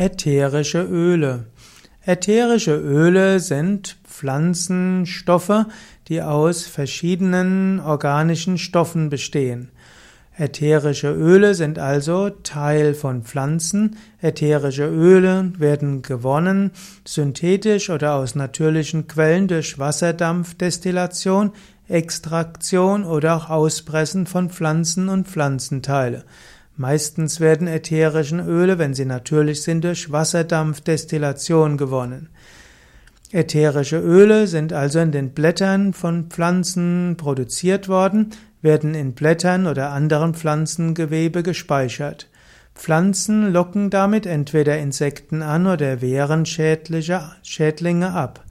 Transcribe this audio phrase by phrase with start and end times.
[0.00, 1.44] Ätherische Öle.
[2.06, 5.66] Ätherische Öle sind Pflanzenstoffe,
[6.08, 9.72] die aus verschiedenen organischen Stoffen bestehen.
[10.38, 13.98] Ätherische Öle sind also Teil von Pflanzen.
[14.22, 16.70] Ätherische Öle werden gewonnen,
[17.06, 21.52] synthetisch oder aus natürlichen Quellen durch Wasserdampfdestillation,
[21.88, 26.24] Extraktion oder auch Auspressen von Pflanzen und Pflanzenteile.
[26.80, 32.30] Meistens werden ätherischen Öle, wenn sie natürlich sind, durch Wasserdampfdestillation gewonnen.
[33.32, 38.30] Ätherische Öle sind also in den Blättern von Pflanzen produziert worden,
[38.62, 42.30] werden in Blättern oder anderen Pflanzengewebe gespeichert.
[42.74, 48.42] Pflanzen locken damit entweder Insekten an oder wehren Schädlinge ab.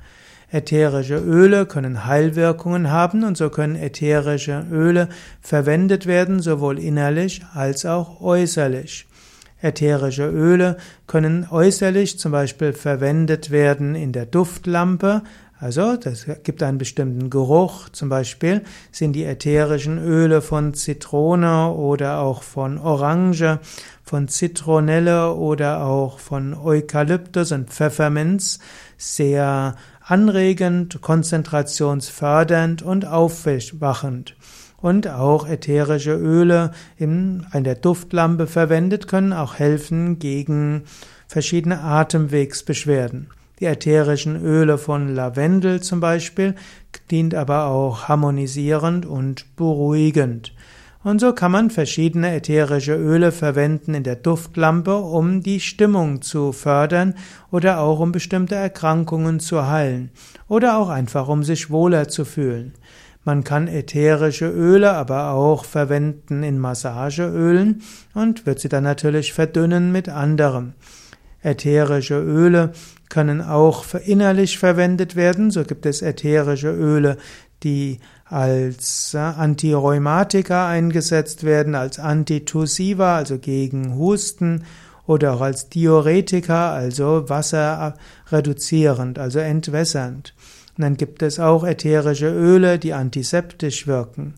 [0.52, 5.10] Ätherische Öle können Heilwirkungen haben und so können ätherische Öle
[5.42, 9.06] verwendet werden, sowohl innerlich als auch äußerlich.
[9.62, 15.22] Ätherische Öle können äußerlich zum Beispiel verwendet werden in der Duftlampe,
[15.62, 18.62] also das gibt einen bestimmten Geruch, zum Beispiel
[18.94, 23.60] sind die ätherischen Öle von Zitrone oder auch von Orange,
[24.02, 28.60] von Zitronelle oder auch von Eukalyptus und Pfefferminz
[28.98, 29.76] sehr
[30.10, 34.36] anregend, konzentrationsfördernd und aufwachend.
[34.78, 40.84] Und auch ätherische Öle in einer Duftlampe verwendet können auch helfen gegen
[41.28, 43.28] verschiedene Atemwegsbeschwerden.
[43.60, 46.56] Die ätherischen Öle von Lavendel zum Beispiel
[47.12, 50.54] dient aber auch harmonisierend und beruhigend.
[51.02, 56.52] Und so kann man verschiedene ätherische Öle verwenden in der Duftlampe, um die Stimmung zu
[56.52, 57.16] fördern
[57.52, 60.12] oder auch um bestimmte Erkrankungen zu heilen
[60.50, 62.74] oder auch einfach um sich wohler zu fühlen.
[63.24, 67.82] Man kann ätherische Öle aber auch verwenden in Massageölen
[68.14, 70.74] und wird sie dann natürlich verdünnen mit anderem.
[71.42, 72.74] Ätherische Öle
[73.08, 75.52] können auch innerlich verwendet werden.
[75.52, 77.18] So gibt es ätherische Öle,
[77.64, 84.64] die als Antirheumatika eingesetzt werden, als Antitussiva, also gegen Husten,
[85.10, 87.96] oder auch als Diuretika, also Wasser
[88.32, 90.36] reduzierend, also entwässernd.
[90.78, 94.36] Und dann gibt es auch ätherische Öle, die antiseptisch wirken.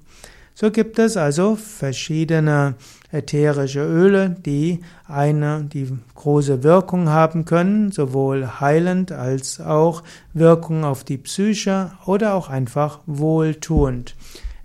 [0.54, 2.76] So gibt es also verschiedene
[3.12, 10.04] ätherische Öle, die eine, die große Wirkung haben können, sowohl heilend als auch
[10.34, 14.16] Wirkung auf die Psyche oder auch einfach wohltuend.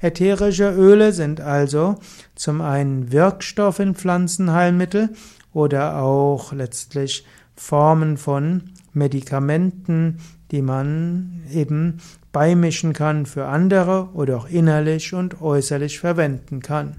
[0.01, 1.97] Ätherische Öle sind also
[2.35, 5.11] zum einen Wirkstoff in Pflanzenheilmittel
[5.53, 10.19] oder auch letztlich Formen von Medikamenten,
[10.51, 11.99] die man eben
[12.37, 16.97] beimischen kann für andere oder auch innerlich und äußerlich verwenden kann.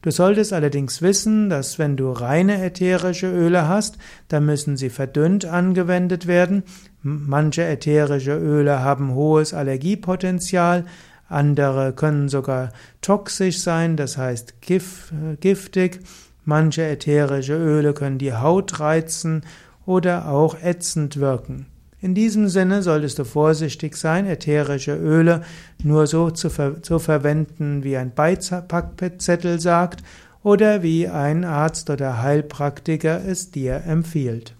[0.00, 3.98] Du solltest allerdings wissen, dass wenn du reine ätherische Öle hast,
[4.28, 6.62] dann müssen sie verdünnt angewendet werden.
[7.02, 10.86] Manche ätherische Öle haben hohes Allergiepotenzial,
[11.28, 12.72] andere können sogar
[13.02, 16.00] toxisch sein, das heißt giftig.
[16.46, 19.42] Manche ätherische Öle können die Haut reizen
[19.84, 21.66] oder auch ätzend wirken.
[22.00, 25.42] In diesem Sinne solltest du vorsichtig sein, ätherische Öle
[25.82, 30.04] nur so zu, ver zu verwenden, wie ein Beipackzettel sagt
[30.44, 34.54] oder wie ein Arzt oder Heilpraktiker es dir empfiehlt.